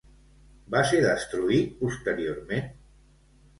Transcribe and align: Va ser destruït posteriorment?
Va 0.75 0.81
ser 0.91 1.01
destruït 1.03 1.77
posteriorment? 1.83 2.69